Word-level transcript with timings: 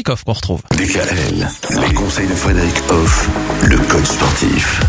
Frédéric 0.00 0.08
Hoff 0.08 0.24
qu'on 0.24 0.32
retrouve. 0.32 0.62
DKL, 0.78 1.48
les 1.82 1.94
conseils 1.94 2.26
de 2.26 2.34
Frédéric 2.34 2.74
Hoff, 2.88 3.28
le 3.64 3.76
coach 3.76 4.06
sportif. 4.06 4.80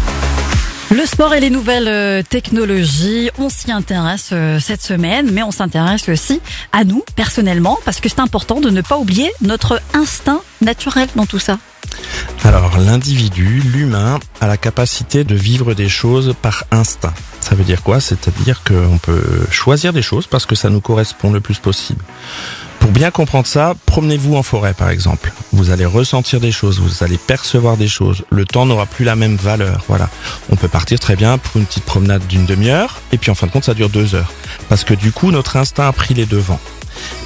Le 0.89 1.05
sport 1.05 1.33
et 1.33 1.41
les 1.41 1.49
nouvelles 1.49 1.89
euh, 1.89 2.23
technologies, 2.23 3.29
on 3.37 3.49
s'y 3.49 3.73
intéresse 3.73 4.29
euh, 4.31 4.59
cette 4.61 4.81
semaine, 4.81 5.29
mais 5.31 5.43
on 5.43 5.51
s'intéresse 5.51 6.07
aussi 6.07 6.39
à 6.71 6.85
nous 6.85 7.03
personnellement, 7.17 7.77
parce 7.83 7.99
que 7.99 8.07
c'est 8.07 8.21
important 8.21 8.61
de 8.61 8.69
ne 8.69 8.81
pas 8.81 8.97
oublier 8.97 9.29
notre 9.41 9.81
instinct 9.93 10.41
naturel 10.61 11.09
dans 11.15 11.25
tout 11.25 11.39
ça. 11.39 11.57
Alors, 12.45 12.77
l'individu, 12.77 13.61
l'humain, 13.65 14.17
a 14.39 14.47
la 14.47 14.55
capacité 14.55 15.25
de 15.25 15.35
vivre 15.35 15.73
des 15.73 15.89
choses 15.89 16.33
par 16.41 16.63
instinct. 16.71 17.13
Ça 17.41 17.55
veut 17.55 17.65
dire 17.65 17.83
quoi? 17.83 17.99
C'est-à-dire 17.99 18.63
qu'on 18.63 18.97
peut 18.97 19.45
choisir 19.51 19.91
des 19.91 20.01
choses 20.01 20.27
parce 20.27 20.45
que 20.45 20.55
ça 20.55 20.69
nous 20.69 20.81
correspond 20.81 21.31
le 21.31 21.41
plus 21.41 21.59
possible. 21.59 22.03
Pour 22.81 22.91
bien 22.91 23.11
comprendre 23.11 23.45
ça, 23.45 23.75
promenez-vous 23.85 24.35
en 24.35 24.43
forêt 24.43 24.73
par 24.73 24.89
exemple. 24.89 25.31
Vous 25.53 25.69
allez 25.69 25.85
ressentir 25.85 26.39
des 26.39 26.51
choses, 26.51 26.79
vous 26.79 27.03
allez 27.03 27.17
percevoir 27.17 27.77
des 27.77 27.87
choses. 27.87 28.25
Le 28.31 28.43
temps 28.43 28.65
n'aura 28.65 28.87
plus 28.87 29.05
la 29.05 29.15
même 29.15 29.35
valeur. 29.35 29.83
Voilà. 29.87 30.09
On 30.51 30.55
peut 30.55 30.67
partir 30.67 30.99
très 30.99 31.15
bien 31.15 31.37
pour 31.37 31.57
une 31.57 31.65
petite 31.65 31.85
promenade 31.85 32.25
d'une 32.27 32.45
demi-heure 32.45 32.99
et 33.11 33.17
puis 33.17 33.29
en 33.29 33.35
fin 33.35 33.45
de 33.45 33.51
compte 33.51 33.65
ça 33.65 33.75
dure 33.75 33.89
deux 33.89 34.15
heures. 34.15 34.33
Parce 34.67 34.83
que 34.83 34.95
du 34.95 35.11
coup 35.11 35.31
notre 35.31 35.57
instinct 35.57 35.87
a 35.87 35.93
pris 35.93 36.15
les 36.15 36.25
devants. 36.25 36.59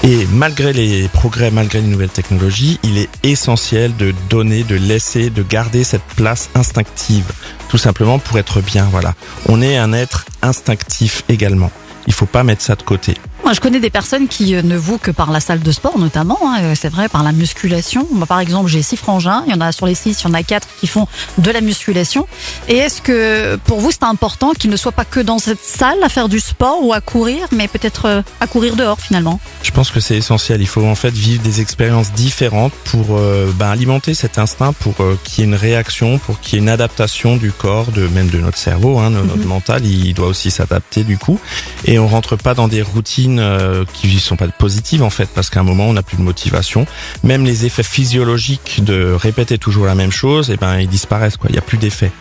Et 0.04 0.28
malgré 0.34 0.74
les 0.74 1.08
progrès, 1.08 1.52
malgré 1.52 1.82
les 1.82 1.88
nouvelles 1.88 2.10
technologies, 2.10 2.80
il 2.84 2.98
est 2.98 3.10
essentiel 3.24 3.96
de 3.96 4.14
donner, 4.30 4.64
de 4.64 4.76
laisser, 4.76 5.30
de 5.30 5.42
garder 5.42 5.84
cette 5.86 6.04
place 6.16 6.50
instinctive. 6.54 7.26
Tout 7.70 7.78
simplement 7.78 8.20
pour 8.20 8.38
être 8.38 8.62
bien, 8.62 8.88
voilà. 8.92 9.16
On 9.48 9.62
est 9.62 9.78
un 9.78 9.94
être 9.94 10.26
instinctif 10.42 11.24
également. 11.30 11.72
Il 12.08 12.14
faut 12.14 12.26
pas 12.26 12.44
mettre 12.44 12.62
ça 12.62 12.76
de 12.76 12.84
côté. 12.84 13.16
Moi, 13.44 13.54
je 13.54 13.60
connais 13.60 13.80
des 13.80 13.92
personnes 13.92 14.28
qui 14.28 14.56
euh, 14.56 14.64
ne 14.64 14.76
vouent 14.76 14.98
que 14.98 15.12
par 15.12 15.32
la 15.32 15.40
salle 15.40 15.60
de 15.60 15.72
sport, 15.72 16.00
notamment. 16.00 16.40
hein, 16.44 16.60
euh, 16.62 16.74
c'est 16.76 16.90
vrai, 16.90 17.10
par 17.10 17.24
la 17.24 17.32
musculation. 17.32 18.08
Moi, 18.12 18.26
par 18.26 18.40
exemple, 18.40 18.70
j'ai 18.70 18.82
six 18.82 18.98
frangins. 18.98 19.44
Il 19.46 19.54
y 19.54 19.56
en 19.56 19.62
a 19.62 19.72
sur 19.72 19.86
les 19.86 19.94
six, 19.94 20.20
il 20.22 20.28
y 20.28 20.32
en 20.32 20.34
a 20.34 20.42
quatre 20.42 20.68
qui 20.80 20.88
font 20.88 21.08
de 21.38 21.52
la 21.52 21.62
musculation. 21.62 22.28
Et 22.68 22.78
est-ce 22.78 23.02
que 23.02 23.56
pour 23.66 23.80
vous, 23.80 23.92
c'est 23.92 24.04
important 24.04 24.54
qu'ils 24.54 24.72
ne 24.72 24.78
soient 24.78 24.92
pas 24.92 25.06
que 25.06 25.20
dans 25.20 25.38
cette 25.38 25.64
salle 25.64 26.02
à 26.04 26.10
faire 26.10 26.28
du 26.28 26.40
sport 26.40 26.84
ou 26.84 26.94
à 26.94 27.02
courir, 27.02 27.48
mais 27.52 27.68
peut-être 27.68 28.06
euh, 28.06 28.22
à 28.40 28.48
courir 28.48 28.76
dehors 28.76 29.00
finalement? 29.00 29.40
Je 29.62 29.72
pense 29.72 29.92
que 29.92 30.00
c'est 30.00 30.18
essentiel. 30.18 30.62
Il 30.62 30.68
faut 30.68 30.86
en 30.86 30.96
fait 30.96 31.14
vivre 31.14 31.44
des 31.44 31.62
expériences 31.62 32.14
différentes 32.14 32.74
pour 32.86 33.06
euh, 33.12 33.52
ben, 33.56 33.70
alimenter 33.70 34.16
cet 34.16 34.40
instinct, 34.40 34.74
pour 34.74 34.96
euh, 35.02 35.20
qu'il 35.24 35.44
y 35.44 35.48
ait 35.48 35.50
une 35.50 35.56
réaction, 35.56 36.18
pour 36.18 36.40
qu'il 36.40 36.56
y 36.56 36.58
ait 36.58 36.64
une 36.64 36.70
adaptation 36.70 37.38
du 37.38 37.52
corps, 37.52 37.92
de 37.92 38.08
même 38.08 38.30
de 38.30 38.40
notre 38.40 38.58
cerveau, 38.58 38.98
hein, 38.98 39.12
de 39.12 39.22
notre 39.22 39.46
mental. 39.46 39.86
Il 39.86 40.14
doit 40.16 40.28
aussi 40.28 40.50
s'adapter 40.50 41.04
du 41.04 41.20
coup. 41.20 41.40
Et 41.86 41.95
on 42.00 42.08
rentre 42.08 42.36
pas 42.36 42.54
dans 42.54 42.68
des 42.68 42.82
routines 42.82 43.40
euh, 43.40 43.86
qui 43.94 44.20
sont 44.20 44.36
pas 44.36 44.48
positives 44.48 45.04
en 45.04 45.10
fait, 45.10 45.30
parce 45.34 45.50
qu'à 45.50 45.60
un 45.60 45.64
moment 45.64 45.88
on 45.88 45.94
n'a 45.94 46.04
plus 46.04 46.18
de 46.18 46.22
motivation. 46.22 46.86
Même 47.24 47.46
les 47.46 47.66
effets 47.66 47.84
physiologiques 47.84 48.84
de 48.84 49.14
répéter 49.14 49.58
toujours 49.58 49.86
la 49.86 49.96
même 49.96 50.12
chose, 50.12 50.50
et 50.50 50.58
ben 50.58 50.80
ils 50.80 50.88
disparaissent 50.88 51.38
quoi. 51.38 51.50
Il 51.50 51.56
y 51.56 51.60
a 51.60 51.62
plus 51.62 51.78
d'effet. 51.78 52.12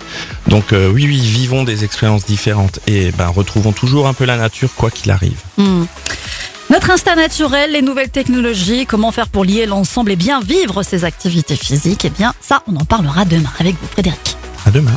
Donc 0.48 0.72
euh, 0.72 0.90
oui, 0.90 1.04
oui, 1.06 1.18
vivons 1.18 1.64
des 1.64 1.84
expériences 1.84 2.24
différentes 2.24 2.80
et 2.86 3.12
ben 3.12 3.28
retrouvons 3.28 3.72
toujours 3.72 4.06
un 4.06 4.14
peu 4.14 4.24
la 4.24 4.36
nature 4.36 4.74
quoi 4.74 4.90
qu'il 4.90 5.10
arrive. 5.10 5.38
Hmm. 5.56 5.84
Notre 6.70 6.90
instinct 6.90 7.16
naturel, 7.16 7.72
les 7.72 7.82
nouvelles 7.82 8.10
technologies, 8.10 8.86
comment 8.86 9.12
faire 9.12 9.28
pour 9.28 9.44
lier 9.44 9.66
l'ensemble 9.66 10.12
et 10.12 10.16
bien 10.16 10.40
vivre 10.40 10.82
ces 10.82 11.04
activités 11.04 11.56
physiques 11.56 12.06
Eh 12.06 12.10
bien, 12.10 12.32
ça, 12.40 12.62
on 12.66 12.76
en 12.76 12.84
parlera 12.84 13.26
demain 13.26 13.52
avec 13.58 13.76
vous, 13.80 13.86
Frédéric. 13.86 14.36
À 14.64 14.70
demain. 14.70 14.96